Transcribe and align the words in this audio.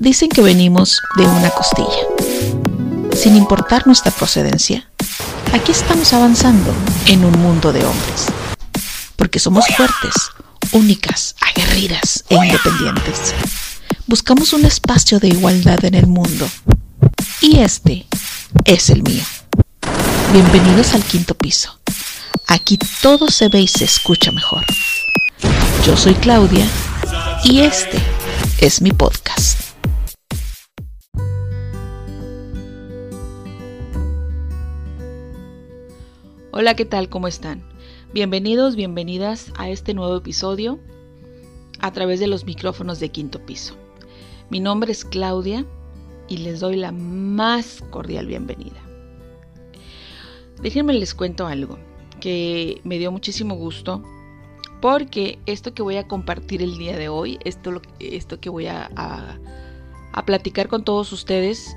Dicen 0.00 0.30
que 0.30 0.40
venimos 0.40 1.02
de 1.18 1.26
una 1.26 1.50
costilla. 1.50 2.06
Sin 3.14 3.36
importar 3.36 3.86
nuestra 3.86 4.10
procedencia, 4.10 4.88
aquí 5.52 5.72
estamos 5.72 6.14
avanzando 6.14 6.72
en 7.04 7.22
un 7.22 7.38
mundo 7.38 7.70
de 7.70 7.84
hombres. 7.84 8.28
Porque 9.16 9.38
somos 9.38 9.66
fuertes, 9.76 10.14
únicas, 10.72 11.36
aguerridas 11.42 12.24
e 12.30 12.34
independientes. 12.34 13.34
Buscamos 14.06 14.54
un 14.54 14.64
espacio 14.64 15.20
de 15.20 15.28
igualdad 15.28 15.84
en 15.84 15.94
el 15.94 16.06
mundo. 16.06 16.48
Y 17.42 17.58
este 17.58 18.06
es 18.64 18.88
el 18.88 19.02
mío. 19.02 19.22
Bienvenidos 20.32 20.94
al 20.94 21.04
quinto 21.04 21.34
piso. 21.34 21.78
Aquí 22.46 22.78
todo 23.02 23.28
se 23.28 23.50
ve 23.50 23.60
y 23.60 23.68
se 23.68 23.84
escucha 23.84 24.32
mejor. 24.32 24.64
Yo 25.84 25.94
soy 25.94 26.14
Claudia 26.14 26.66
y 27.44 27.60
este 27.60 27.98
es 28.62 28.80
mi 28.80 28.92
podcast. 28.92 29.69
Hola, 36.60 36.76
¿qué 36.76 36.84
tal? 36.84 37.08
¿Cómo 37.08 37.26
están? 37.26 37.62
Bienvenidos, 38.12 38.76
bienvenidas 38.76 39.50
a 39.56 39.70
este 39.70 39.94
nuevo 39.94 40.18
episodio 40.18 40.78
a 41.78 41.90
través 41.90 42.20
de 42.20 42.26
los 42.26 42.44
micrófonos 42.44 43.00
de 43.00 43.08
quinto 43.08 43.46
piso. 43.46 43.78
Mi 44.50 44.60
nombre 44.60 44.92
es 44.92 45.06
Claudia 45.06 45.64
y 46.28 46.36
les 46.36 46.60
doy 46.60 46.76
la 46.76 46.92
más 46.92 47.82
cordial 47.88 48.26
bienvenida. 48.26 48.78
Déjenme 50.60 50.92
les 50.92 51.14
cuento 51.14 51.46
algo 51.46 51.78
que 52.20 52.82
me 52.84 52.98
dio 52.98 53.10
muchísimo 53.10 53.54
gusto 53.54 54.02
porque 54.82 55.38
esto 55.46 55.72
que 55.72 55.80
voy 55.82 55.96
a 55.96 56.08
compartir 56.08 56.60
el 56.60 56.76
día 56.76 56.94
de 56.98 57.08
hoy, 57.08 57.38
esto, 57.42 57.80
esto 58.00 58.38
que 58.38 58.50
voy 58.50 58.66
a, 58.66 58.90
a, 60.12 60.26
platicar 60.26 60.68
con 60.68 60.84
todos 60.84 61.10
ustedes, 61.10 61.74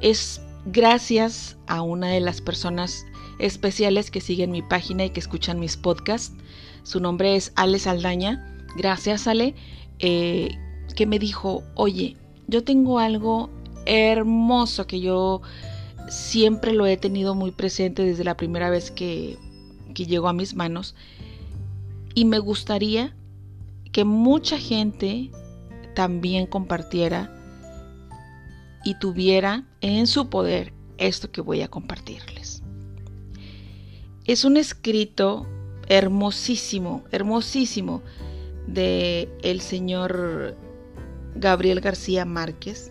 es 0.00 0.42
gracias 0.64 1.56
a 1.68 1.82
una 1.82 2.08
de 2.08 2.18
las 2.18 2.40
personas 2.40 3.06
especiales 3.38 4.10
que 4.10 4.20
siguen 4.20 4.50
mi 4.50 4.62
página 4.62 5.04
y 5.04 5.10
que 5.10 5.20
escuchan 5.20 5.60
mis 5.60 5.76
podcasts. 5.76 6.34
Su 6.82 7.00
nombre 7.00 7.36
es 7.36 7.52
Ale 7.56 7.78
Saldaña. 7.78 8.56
Gracias, 8.76 9.26
Ale, 9.26 9.54
eh, 9.98 10.50
que 10.94 11.06
me 11.06 11.18
dijo, 11.18 11.62
oye, 11.74 12.16
yo 12.46 12.62
tengo 12.64 12.98
algo 12.98 13.50
hermoso 13.86 14.86
que 14.86 15.00
yo 15.00 15.42
siempre 16.08 16.72
lo 16.72 16.86
he 16.86 16.96
tenido 16.96 17.34
muy 17.34 17.50
presente 17.50 18.04
desde 18.04 18.24
la 18.24 18.36
primera 18.36 18.70
vez 18.70 18.90
que, 18.90 19.38
que 19.94 20.06
llegó 20.06 20.28
a 20.28 20.32
mis 20.32 20.54
manos 20.54 20.94
y 22.14 22.24
me 22.24 22.38
gustaría 22.38 23.14
que 23.92 24.04
mucha 24.04 24.58
gente 24.58 25.30
también 25.94 26.46
compartiera 26.46 27.32
y 28.84 28.98
tuviera 28.98 29.64
en 29.80 30.06
su 30.06 30.28
poder 30.28 30.72
esto 30.98 31.30
que 31.30 31.40
voy 31.40 31.62
a 31.62 31.68
compartirles. 31.68 32.35
Es 34.26 34.44
un 34.44 34.56
escrito 34.56 35.46
hermosísimo, 35.88 37.04
hermosísimo 37.12 38.02
de 38.66 39.28
el 39.42 39.60
señor 39.60 40.56
Gabriel 41.36 41.80
García 41.80 42.24
Márquez. 42.24 42.90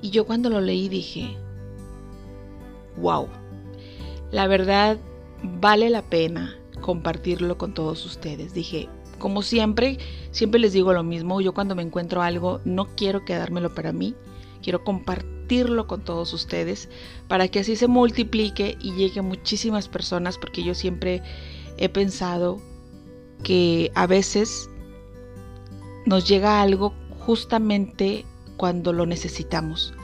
Y 0.00 0.10
yo 0.10 0.24
cuando 0.24 0.48
lo 0.48 0.62
leí 0.62 0.88
dije, 0.88 1.36
wow, 2.96 3.28
la 4.30 4.46
verdad 4.46 4.96
vale 5.42 5.90
la 5.90 6.02
pena 6.02 6.56
compartirlo 6.80 7.58
con 7.58 7.74
todos 7.74 8.06
ustedes. 8.06 8.54
Dije, 8.54 8.88
como 9.18 9.42
siempre, 9.42 9.98
siempre 10.30 10.58
les 10.58 10.72
digo 10.72 10.94
lo 10.94 11.02
mismo, 11.02 11.42
yo 11.42 11.52
cuando 11.52 11.74
me 11.74 11.82
encuentro 11.82 12.22
algo 12.22 12.60
no 12.64 12.86
quiero 12.96 13.26
quedármelo 13.26 13.74
para 13.74 13.92
mí, 13.92 14.14
quiero 14.66 14.82
compartirlo 14.82 15.86
con 15.86 16.00
todos 16.00 16.32
ustedes 16.32 16.88
para 17.28 17.46
que 17.46 17.60
así 17.60 17.76
se 17.76 17.86
multiplique 17.86 18.76
y 18.80 18.94
llegue 18.94 19.20
a 19.20 19.22
muchísimas 19.22 19.86
personas 19.86 20.38
porque 20.38 20.64
yo 20.64 20.74
siempre 20.74 21.22
he 21.76 21.88
pensado 21.88 22.60
que 23.44 23.92
a 23.94 24.08
veces 24.08 24.68
nos 26.04 26.26
llega 26.26 26.60
algo 26.60 26.94
justamente 27.20 28.26
cuando 28.56 28.92
lo 28.92 29.06
necesitamos. 29.06 29.94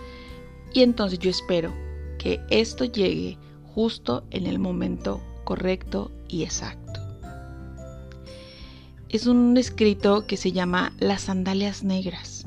Y 0.73 0.83
entonces 0.83 1.19
yo 1.19 1.29
espero 1.29 1.75
que 2.21 2.39
esto 2.49 2.85
llegue 2.85 3.39
justo 3.75 4.23
en 4.31 4.47
el 4.47 4.61
momento 4.61 5.21
correcto 5.43 6.13
y 6.29 6.45
exacto. 6.45 7.01
Es 9.09 9.27
un 9.27 9.57
escrito 9.57 10.25
que 10.25 10.37
se 10.37 10.53
llama 10.53 10.93
Las 11.01 11.23
sandalias 11.23 11.83
negras. 11.83 12.47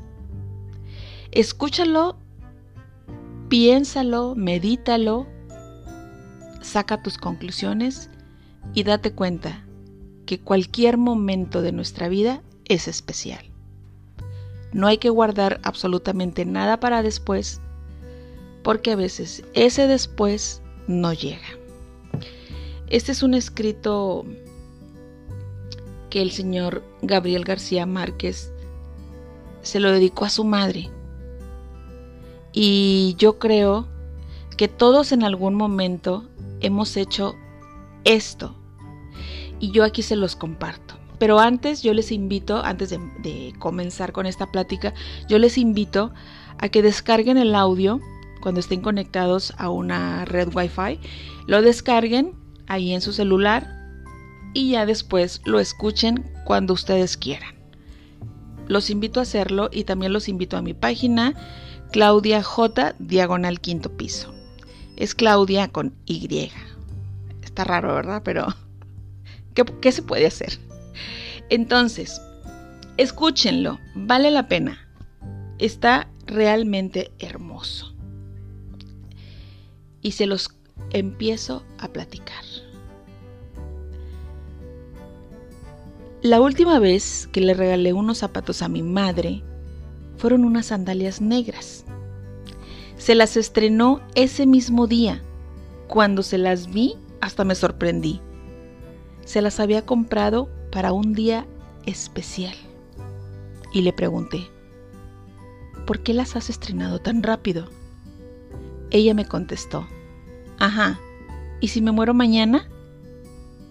Escúchalo, 1.36 2.16
piénsalo, 3.50 4.36
medítalo, 4.36 5.28
saca 6.62 7.04
tus 7.04 7.18
conclusiones 7.18 8.10
y 8.74 8.84
date 8.84 9.12
cuenta 9.12 9.68
que 10.26 10.40
cualquier 10.40 10.98
momento 10.98 11.62
de 11.62 11.74
nuestra 11.74 12.08
vida 12.08 12.42
es 12.64 12.88
especial. 12.88 13.52
No 14.72 14.88
hay 14.88 14.98
que 14.98 15.10
guardar 15.10 15.60
absolutamente 15.64 16.46
nada 16.46 16.80
para 16.80 17.04
después, 17.04 17.60
porque 18.64 18.94
a 18.94 18.96
veces 18.96 19.44
ese 19.54 19.88
después 19.88 20.62
no 20.88 21.12
llega. 21.12 21.60
Este 22.88 23.12
es 23.12 23.24
un 23.24 23.34
escrito 23.34 24.26
que 26.10 26.22
el 26.22 26.32
señor 26.32 26.82
Gabriel 27.02 27.44
García 27.44 27.86
Márquez 27.86 28.54
se 29.64 29.82
lo 29.82 29.92
dedicó 29.92 30.24
a 30.24 30.30
su 30.30 30.46
madre. 30.46 30.95
Y 32.58 33.16
yo 33.18 33.38
creo 33.38 33.86
que 34.56 34.70
todos 34.70 35.12
en 35.12 35.24
algún 35.24 35.56
momento 35.56 36.24
hemos 36.62 36.96
hecho 36.96 37.36
esto. 38.06 38.56
Y 39.60 39.72
yo 39.72 39.84
aquí 39.84 40.02
se 40.02 40.16
los 40.16 40.38
comparto. 40.38 40.96
Pero 41.20 41.40
antes 41.40 41.84
yo 41.84 41.94
les 41.94 42.14
invito, 42.14 42.64
antes 42.64 42.92
de, 42.92 43.54
comenzar 43.60 44.14
con 44.14 44.26
esta 44.26 44.52
plática, 44.54 44.94
yo 45.28 45.38
les 45.38 45.58
invito 45.58 46.14
a 46.58 46.70
que 46.70 46.82
descarguen 46.82 47.38
el 47.38 47.56
audio 47.56 48.00
cuando 48.42 48.62
estén 48.62 48.82
conectados 48.82 49.54
a 49.58 49.70
una 49.70 50.24
red 50.24 50.48
Wi-Fi. 50.54 51.00
Lo 51.48 51.62
descarguen 51.62 52.36
ahí 52.68 52.94
en 52.94 53.02
su 53.02 53.12
celular 53.12 53.68
y 54.54 54.72
ya 54.72 54.86
después 54.86 55.42
lo 55.44 55.60
escuchen 55.60 56.32
cuando 56.46 56.74
ustedes 56.74 57.18
quieran. 57.18 57.54
Los 58.68 58.90
invito 58.90 59.20
a 59.20 59.24
hacerlo 59.24 59.70
y 59.74 59.84
también 59.84 60.14
los 60.14 60.30
invito 60.30 60.56
a 60.56 60.62
mi 60.62 60.74
página 60.74 61.34
Claudia 61.92 62.44
J 62.44 62.96
diagonal 63.00 63.60
quinto 63.60 63.96
piso. 63.96 64.34
Es 64.98 65.16
Claudia 65.16 65.68
con 65.70 65.94
Y. 66.06 66.52
Está 67.44 67.64
raro, 67.64 67.94
¿verdad? 67.96 68.22
Pero 68.24 68.48
¿qué, 69.54 69.64
qué 69.82 69.92
se 69.92 70.02
puede 70.02 70.28
hacer? 70.28 70.60
Entonces, 71.50 72.22
escúchenlo, 72.98 73.80
vale 73.94 74.32
la 74.32 74.48
pena. 74.48 74.88
Está 75.58 76.10
realmente 76.26 77.12
hermoso. 77.20 77.94
Y 80.02 80.12
se 80.12 80.26
los 80.26 80.50
empiezo 80.92 81.64
a 81.78 81.88
platicar. 81.90 82.44
La 86.22 86.42
última 86.42 86.80
vez 86.80 87.30
que 87.32 87.42
le 87.42 87.54
regalé 87.54 87.94
unos 87.94 88.18
zapatos 88.18 88.64
a 88.64 88.68
mi 88.68 88.82
madre 88.82 89.44
fueron 90.18 90.46
unas 90.46 90.68
sandalias 90.68 91.22
negras. 91.22 91.86
Se 92.98 93.16
las 93.16 93.38
estrenó 93.38 94.02
ese 94.16 94.46
mismo 94.46 94.88
día. 94.88 95.22
Cuando 95.88 96.24
se 96.24 96.38
las 96.38 96.72
vi, 96.72 96.96
hasta 97.22 97.44
me 97.44 97.56
sorprendí. 97.56 98.22
Se 99.26 99.42
las 99.42 99.60
había 99.60 99.86
comprado 99.86 100.50
para 100.72 100.92
un 100.92 101.14
día 101.14 101.46
especial. 101.86 102.56
Y 103.74 103.82
le 103.82 103.94
pregunté, 103.94 104.48
¿por 105.86 106.02
qué 106.02 106.14
las 106.14 106.36
has 106.36 106.50
estrenado 106.50 107.00
tan 107.00 107.24
rápido? 107.24 107.68
Ella 108.92 109.14
me 109.14 109.26
contestó, 109.26 109.86
ajá, 110.60 111.00
¿y 111.60 111.68
si 111.68 111.82
me 111.82 111.92
muero 111.92 112.14
mañana? 112.14 112.70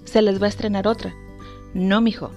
Se 0.05 0.21
les 0.21 0.41
va 0.41 0.47
a 0.47 0.51
estrenar 0.51 0.87
otra. 0.87 1.15
No, 1.73 2.01
mijo, 2.01 2.31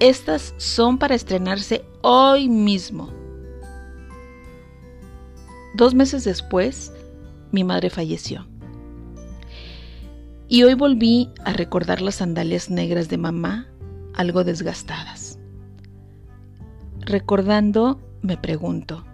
estas 0.00 0.54
son 0.56 0.96
para 0.98 1.14
estrenarse 1.14 1.84
hoy 2.00 2.48
mismo. 2.48 3.19
Dos 5.74 5.94
meses 5.94 6.24
después, 6.24 6.92
mi 7.52 7.64
madre 7.64 7.90
falleció. 7.90 8.46
Y 10.48 10.64
hoy 10.64 10.74
volví 10.74 11.30
a 11.44 11.52
recordar 11.52 12.02
las 12.02 12.16
sandalias 12.16 12.70
negras 12.70 13.08
de 13.08 13.18
mamá, 13.18 13.68
algo 14.14 14.42
desgastadas. 14.42 15.38
Recordando, 17.00 18.00
me 18.20 18.36
pregunto, 18.36 19.04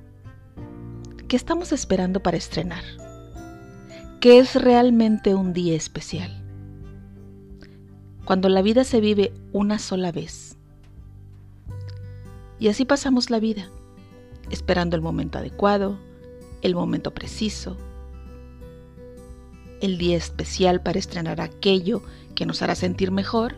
¿qué 1.28 1.36
estamos 1.36 1.72
esperando 1.72 2.20
para 2.22 2.38
estrenar? 2.38 2.84
¿Qué 4.20 4.38
es 4.38 4.54
realmente 4.54 5.34
un 5.34 5.52
día 5.52 5.74
especial? 5.76 6.42
Cuando 8.24 8.48
la 8.48 8.62
vida 8.62 8.82
se 8.84 9.00
vive 9.00 9.32
una 9.52 9.78
sola 9.78 10.10
vez, 10.10 10.56
y 12.58 12.68
así 12.68 12.86
pasamos 12.86 13.28
la 13.28 13.38
vida, 13.38 13.68
esperando 14.50 14.96
el 14.96 15.02
momento 15.02 15.38
adecuado, 15.38 15.98
el 16.62 16.74
momento 16.74 17.12
preciso, 17.12 17.76
el 19.80 19.98
día 19.98 20.16
especial 20.16 20.82
para 20.82 20.98
estrenar 20.98 21.40
aquello 21.40 22.02
que 22.34 22.46
nos 22.46 22.62
hará 22.62 22.74
sentir 22.74 23.10
mejor. 23.10 23.56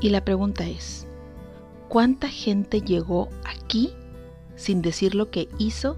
Y 0.00 0.10
la 0.10 0.24
pregunta 0.24 0.66
es, 0.66 1.06
¿cuánta 1.88 2.28
gente 2.28 2.80
llegó 2.80 3.28
aquí 3.44 3.92
sin 4.56 4.82
decir 4.82 5.14
lo 5.14 5.30
que 5.30 5.48
hizo, 5.58 5.96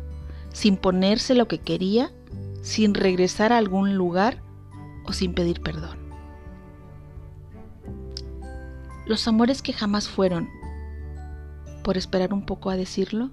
sin 0.52 0.76
ponerse 0.76 1.34
lo 1.34 1.48
que 1.48 1.58
quería, 1.58 2.12
sin 2.62 2.94
regresar 2.94 3.52
a 3.52 3.58
algún 3.58 3.96
lugar 3.96 4.42
o 5.04 5.12
sin 5.12 5.34
pedir 5.34 5.60
perdón? 5.60 5.98
Los 9.06 9.26
amores 9.26 9.60
que 9.60 9.72
jamás 9.72 10.08
fueron, 10.08 10.48
por 11.82 11.96
esperar 11.96 12.32
un 12.32 12.46
poco 12.46 12.70
a 12.70 12.76
decirlo, 12.76 13.30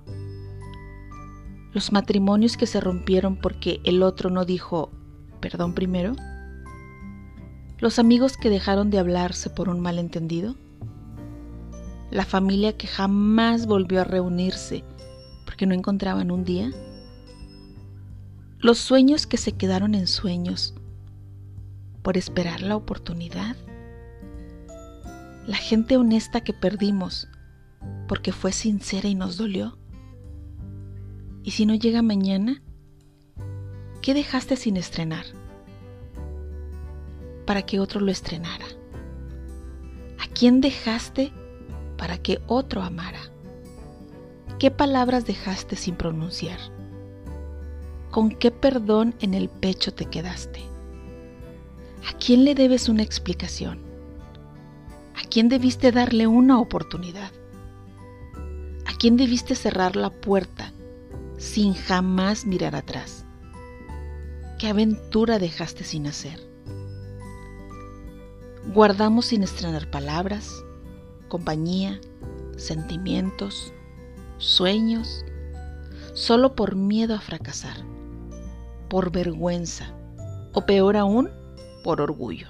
los 1.78 1.92
matrimonios 1.92 2.58
que 2.58 2.66
se 2.66 2.82
rompieron 2.82 3.36
porque 3.36 3.82
el 3.84 4.02
otro 4.02 4.32
no 4.32 4.46
dijo 4.46 4.90
perdón 5.40 5.76
primero, 5.76 6.16
los 7.78 8.00
amigos 8.00 8.36
que 8.36 8.50
dejaron 8.50 8.90
de 8.90 8.98
hablarse 8.98 9.52
por 9.52 9.70
un 9.70 9.80
malentendido, 9.80 10.56
la 12.10 12.26
familia 12.26 12.76
que 12.76 12.88
jamás 12.88 13.68
volvió 13.68 14.02
a 14.02 14.06
reunirse 14.06 14.84
porque 15.46 15.68
no 15.68 15.76
encontraban 15.76 16.32
un 16.32 16.44
día, 16.44 16.72
los 18.58 18.80
sueños 18.80 19.28
que 19.28 19.38
se 19.38 19.52
quedaron 19.52 19.94
en 19.94 20.08
sueños 20.08 20.74
por 22.02 22.18
esperar 22.18 22.64
la 22.64 22.76
oportunidad, 22.76 23.56
la 25.46 25.58
gente 25.58 25.96
honesta 25.96 26.42
que 26.42 26.54
perdimos 26.54 27.28
porque 28.08 28.32
fue 28.32 28.52
sincera 28.52 29.08
y 29.08 29.14
nos 29.14 29.38
dolió. 29.38 29.78
¿Y 31.48 31.52
si 31.52 31.66
no 31.66 31.76
llega 31.76 32.02
mañana? 32.02 32.62
¿Qué 34.02 34.14
dejaste 34.14 34.58
sin 34.58 34.76
estrenar? 34.76 35.24
Para 37.46 37.62
que 37.62 37.80
otro 37.80 38.02
lo 38.02 38.12
estrenara. 38.12 38.66
¿A 40.20 40.28
quién 40.34 40.60
dejaste 40.60 41.32
para 41.98 42.18
que 42.18 42.42
otro 42.48 42.82
amara? 42.82 43.22
¿Qué 44.60 44.72
palabras 44.72 45.26
dejaste 45.26 45.78
sin 45.78 45.96
pronunciar? 45.96 46.60
¿Con 48.12 48.32
qué 48.32 48.52
perdón 48.52 49.16
en 49.22 49.34
el 49.34 49.48
pecho 49.48 49.94
te 49.94 50.04
quedaste? 50.04 50.60
¿A 52.10 52.18
quién 52.18 52.44
le 52.44 52.56
debes 52.56 52.90
una 52.90 53.04
explicación? 53.04 53.80
¿A 55.16 55.26
quién 55.30 55.48
debiste 55.48 55.94
darle 55.94 56.28
una 56.28 56.60
oportunidad? 56.60 57.32
¿A 58.86 58.98
quién 58.98 59.16
debiste 59.16 59.56
cerrar 59.56 59.96
la 59.96 60.10
puerta 60.10 60.74
sin 61.38 61.74
jamás 61.74 62.46
mirar 62.46 62.76
atrás? 62.76 63.26
¿Qué 64.58 64.68
aventura 64.68 65.40
dejaste 65.40 65.84
sin 65.84 66.08
hacer? 66.08 66.40
Guardamos 68.74 69.28
sin 69.28 69.44
estrenar 69.44 69.90
palabras, 69.90 70.52
compañía, 71.30 72.02
sentimientos, 72.58 73.72
sueños, 74.40 75.24
solo 76.14 76.56
por 76.56 76.76
miedo 76.76 77.16
a 77.16 77.22
fracasar, 77.22 77.78
por 78.90 79.12
vergüenza 79.12 79.94
o 80.54 80.66
peor 80.66 80.98
aún, 80.98 81.30
por 81.84 82.02
orgullo. 82.02 82.48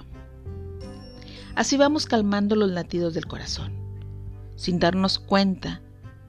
Así 1.56 1.76
vamos 1.76 2.06
calmando 2.06 2.56
los 2.56 2.70
latidos 2.70 3.14
del 3.14 3.26
corazón, 3.26 3.74
sin 4.56 4.80
darnos 4.80 5.20
cuenta 5.20 5.82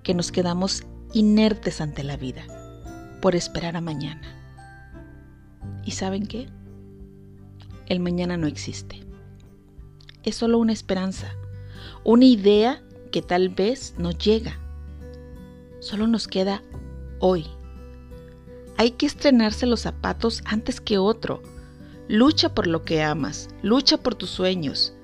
que 0.02 0.14
nos 0.14 0.32
quedamos 0.32 0.84
inertes 1.12 1.80
ante 1.80 2.04
la 2.04 2.16
vida 2.16 2.44
por 3.20 3.34
esperar 3.34 3.76
a 3.76 3.80
mañana. 3.80 4.34
¿Y 5.84 5.92
saben 5.92 6.26
qué? 6.26 6.48
El 7.86 8.00
mañana 8.00 8.36
no 8.36 8.46
existe. 8.46 9.00
Es 10.22 10.36
solo 10.36 10.58
una 10.58 10.72
esperanza, 10.72 11.34
una 12.04 12.26
idea 12.26 12.82
que 13.10 13.22
tal 13.22 13.48
vez 13.48 13.94
no 13.98 14.10
llega. 14.10 14.58
Solo 15.80 16.06
nos 16.06 16.28
queda 16.28 16.62
hoy. 17.20 17.46
Hay 18.76 18.92
que 18.92 19.06
estrenarse 19.06 19.66
los 19.66 19.80
zapatos 19.80 20.42
antes 20.44 20.80
que 20.80 20.98
otro. 20.98 21.42
Lucha 22.08 22.54
por 22.54 22.66
lo 22.66 22.84
que 22.84 23.02
amas, 23.02 23.48
lucha 23.62 23.98
por 23.98 24.14
tus 24.14 24.30
sueños 24.30 24.94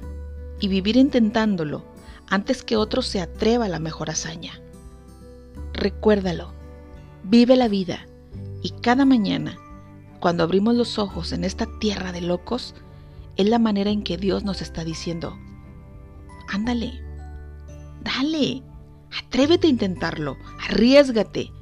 y 0.61 0.69
vivir 0.69 0.97
intentándolo 0.97 1.85
antes 2.29 2.63
que 2.63 2.77
otro 2.77 3.03
se 3.03 3.21
atreva 3.21 3.67
a 3.67 3.69
la 3.69 3.79
mejor 3.79 4.11
hazaña. 4.11 4.64
Recuérdalo, 5.85 6.51
vive 7.25 7.57
la 7.57 7.69
vida 7.69 8.07
y 8.63 8.71
cada 8.71 9.05
mañana 9.05 9.59
cuando 10.19 10.43
abrimos 10.43 10.75
los 10.75 10.99
ojos 10.99 11.33
en 11.33 11.45
esta 11.45 11.67
tierra 11.79 12.11
de 12.11 12.23
locos, 12.23 12.75
es 13.37 13.47
la 13.47 13.59
manera 13.59 13.91
en 13.91 14.03
que 14.03 14.17
Dios 14.17 14.45
nos 14.45 14.63
está 14.63 14.83
diciendo, 14.83 15.39
ándale, 16.49 17.03
dale, 18.03 18.63
atrévete 19.15 19.67
a 19.67 19.71
intentarlo, 19.71 20.39
arriesgate. 20.67 21.53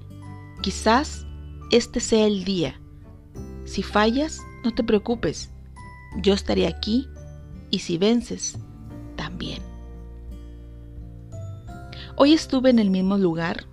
Quizás 0.60 1.26
este 1.72 1.98
sea 1.98 2.24
el 2.24 2.44
día. 2.44 2.80
Si 3.64 3.82
fallas, 3.82 4.38
no 4.62 4.72
te 4.72 4.84
preocupes, 4.84 5.50
yo 6.18 6.32
estaré 6.32 6.68
aquí 6.68 7.08
y 7.72 7.80
si 7.80 7.98
vences, 7.98 8.56
también. 9.16 9.60
Hoy 12.14 12.34
estuve 12.34 12.70
en 12.70 12.78
el 12.78 12.90
mismo 12.90 13.18
lugar 13.18 13.71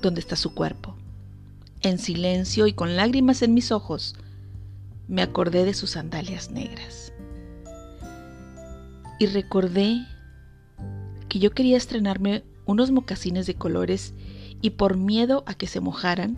donde 0.00 0.20
está 0.20 0.36
su 0.36 0.54
cuerpo 0.54 0.96
en 1.82 1.98
silencio 1.98 2.66
y 2.66 2.72
con 2.72 2.96
lágrimas 2.96 3.42
en 3.42 3.54
mis 3.54 3.70
ojos, 3.70 4.16
me 5.08 5.22
acordé 5.22 5.64
de 5.64 5.74
sus 5.74 5.90
sandalias 5.90 6.50
negras. 6.50 7.12
Y 9.18 9.26
recordé 9.26 10.04
que 11.28 11.38
yo 11.38 11.52
quería 11.52 11.76
estrenarme 11.76 12.44
unos 12.64 12.90
mocasines 12.90 13.46
de 13.46 13.54
colores 13.54 14.14
y 14.60 14.70
por 14.70 14.96
miedo 14.96 15.44
a 15.46 15.54
que 15.54 15.66
se 15.66 15.80
mojaran, 15.80 16.36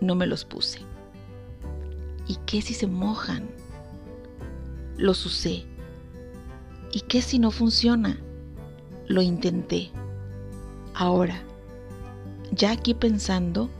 no 0.00 0.14
me 0.14 0.26
los 0.26 0.44
puse. 0.44 0.80
¿Y 2.28 2.36
qué 2.46 2.60
si 2.60 2.74
se 2.74 2.86
mojan? 2.86 3.48
Los 4.98 5.24
usé. 5.24 5.64
¿Y 6.92 7.00
qué 7.02 7.22
si 7.22 7.38
no 7.38 7.50
funciona? 7.50 8.18
Lo 9.06 9.22
intenté. 9.22 9.90
Ahora, 10.94 11.42
ya 12.52 12.72
aquí 12.72 12.94
pensando, 12.94 13.70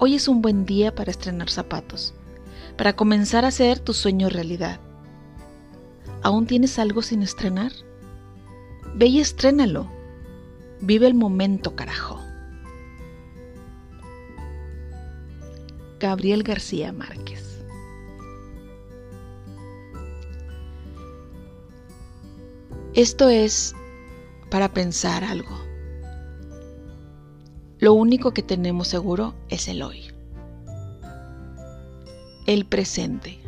Hoy 0.00 0.14
es 0.14 0.28
un 0.28 0.42
buen 0.42 0.64
día 0.64 0.94
para 0.94 1.10
estrenar 1.10 1.50
zapatos, 1.50 2.14
para 2.76 2.94
comenzar 2.94 3.44
a 3.44 3.48
hacer 3.48 3.80
tu 3.80 3.94
sueño 3.94 4.28
realidad. 4.28 4.78
¿Aún 6.22 6.46
tienes 6.46 6.78
algo 6.78 7.02
sin 7.02 7.20
estrenar? 7.22 7.72
Ve 8.94 9.06
y 9.06 9.18
estrénalo. 9.18 9.90
Vive 10.80 11.08
el 11.08 11.14
momento, 11.14 11.74
carajo. 11.74 12.20
Gabriel 15.98 16.44
García 16.44 16.92
Márquez. 16.92 17.58
Esto 22.94 23.28
es 23.28 23.74
para 24.48 24.72
pensar 24.72 25.24
algo. 25.24 25.57
Lo 27.80 27.92
único 27.92 28.32
que 28.32 28.42
tenemos 28.42 28.88
seguro 28.88 29.36
es 29.48 29.68
el 29.68 29.82
hoy. 29.82 30.02
El 32.44 32.66
presente. 32.66 33.38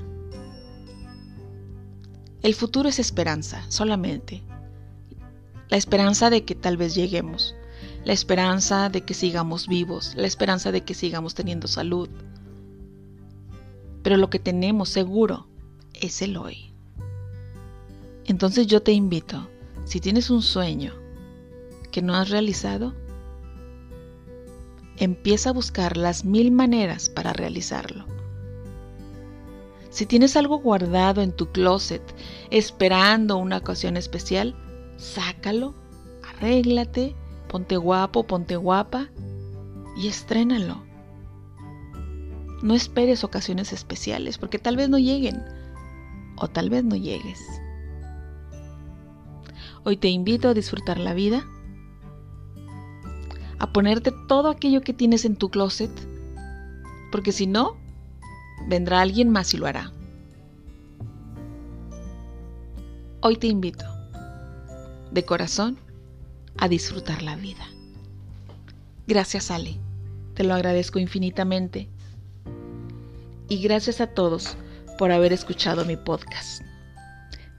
El 2.42 2.54
futuro 2.54 2.88
es 2.88 3.00
esperanza, 3.00 3.64
solamente. 3.68 4.42
La 5.68 5.76
esperanza 5.76 6.30
de 6.30 6.44
que 6.44 6.54
tal 6.54 6.76
vez 6.76 6.94
lleguemos. 6.94 7.56
La 8.04 8.12
esperanza 8.12 8.88
de 8.88 9.00
que 9.00 9.14
sigamos 9.14 9.66
vivos. 9.66 10.14
La 10.14 10.28
esperanza 10.28 10.70
de 10.70 10.82
que 10.82 10.94
sigamos 10.94 11.34
teniendo 11.34 11.66
salud. 11.66 12.08
Pero 14.04 14.16
lo 14.16 14.30
que 14.30 14.38
tenemos 14.38 14.90
seguro 14.90 15.48
es 15.92 16.22
el 16.22 16.36
hoy. 16.36 16.72
Entonces 18.26 18.68
yo 18.68 18.80
te 18.80 18.92
invito, 18.92 19.48
si 19.84 19.98
tienes 19.98 20.30
un 20.30 20.42
sueño 20.42 20.94
que 21.90 22.00
no 22.00 22.14
has 22.14 22.30
realizado, 22.30 22.94
empieza 25.00 25.50
a 25.50 25.54
buscar 25.54 25.96
las 25.96 26.24
mil 26.24 26.52
maneras 26.52 27.08
para 27.08 27.32
realizarlo. 27.32 28.04
Si 29.88 30.06
tienes 30.06 30.36
algo 30.36 30.58
guardado 30.58 31.22
en 31.22 31.32
tu 31.32 31.50
closet 31.50 32.02
esperando 32.50 33.38
una 33.38 33.56
ocasión 33.56 33.96
especial, 33.96 34.54
sácalo, 34.98 35.74
arréglate, 36.22 37.16
ponte 37.48 37.76
guapo, 37.76 38.24
ponte 38.24 38.56
guapa 38.56 39.08
y 39.96 40.06
estrénalo. 40.06 40.84
No 42.62 42.74
esperes 42.74 43.24
ocasiones 43.24 43.72
especiales 43.72 44.36
porque 44.36 44.58
tal 44.58 44.76
vez 44.76 44.90
no 44.90 44.98
lleguen 44.98 45.42
o 46.36 46.46
tal 46.46 46.68
vez 46.68 46.84
no 46.84 46.94
llegues. 46.94 47.40
Hoy 49.82 49.96
te 49.96 50.08
invito 50.08 50.50
a 50.50 50.54
disfrutar 50.54 50.98
la 50.98 51.14
vida 51.14 51.42
a 53.60 53.72
ponerte 53.72 54.10
todo 54.26 54.48
aquello 54.48 54.80
que 54.80 54.94
tienes 54.94 55.24
en 55.24 55.36
tu 55.36 55.50
closet, 55.50 55.90
porque 57.12 57.30
si 57.30 57.46
no, 57.46 57.76
vendrá 58.66 59.02
alguien 59.02 59.28
más 59.28 59.52
y 59.52 59.58
lo 59.58 59.66
hará. 59.66 59.92
Hoy 63.20 63.36
te 63.36 63.48
invito, 63.48 63.84
de 65.12 65.24
corazón, 65.26 65.78
a 66.56 66.68
disfrutar 66.68 67.22
la 67.22 67.36
vida. 67.36 67.66
Gracias, 69.06 69.50
Ale. 69.50 69.76
Te 70.34 70.42
lo 70.42 70.54
agradezco 70.54 70.98
infinitamente. 70.98 71.90
Y 73.50 73.60
gracias 73.60 74.00
a 74.00 74.06
todos 74.06 74.56
por 74.96 75.12
haber 75.12 75.34
escuchado 75.34 75.84
mi 75.84 75.98
podcast. 75.98 76.62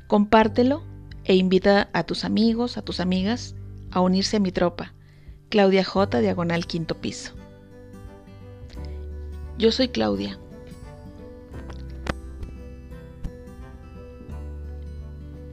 Compártelo 0.08 0.84
e 1.26 1.36
invita 1.36 1.90
a 1.94 2.04
tus 2.06 2.26
amigos, 2.26 2.78
a 2.78 2.82
tus 2.82 3.00
amigas, 3.00 3.54
a 3.92 4.02
unirse 4.02 4.38
a 4.38 4.40
mi 4.40 4.52
tropa. 4.52 4.96
Claudia 5.52 5.84
J, 5.84 6.22
diagonal 6.22 6.66
quinto 6.66 6.96
piso. 6.96 7.34
Yo 9.58 9.70
soy 9.74 9.90
Claudia. 9.90 10.40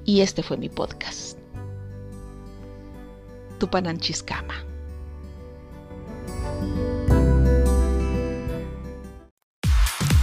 Y 0.05 0.21
este 0.21 0.45
fue 0.45 0.57
mi 0.57 0.69
podcast. 0.69 1.37
Tupananchiscama. 3.59 4.55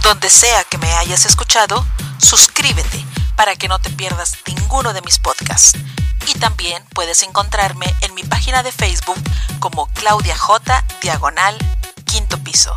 Donde 0.02 0.30
sea 0.30 0.64
que 0.70 0.78
me 0.78 0.90
hayas 0.94 1.26
escuchado, 1.26 1.84
suscríbete 2.16 3.04
para 3.36 3.56
que 3.56 3.68
no 3.68 3.78
te 3.78 3.90
pierdas 3.90 4.38
ninguno 4.46 4.94
de 4.94 5.02
mis 5.02 5.18
podcasts. 5.18 5.78
Y 6.26 6.38
también 6.38 6.82
puedes 6.94 7.22
encontrarme 7.22 7.86
en 8.00 8.14
mi 8.14 8.22
página 8.22 8.62
de 8.62 8.72
Facebook 8.72 9.16
como 9.60 9.86
Claudia 9.94 10.36
J. 10.36 10.84
Diagonal 11.00 11.56
Quinto 12.04 12.38
Piso. 12.38 12.74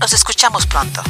Nos 0.00 0.12
escuchamos 0.12 0.66
pronto. 0.66 1.02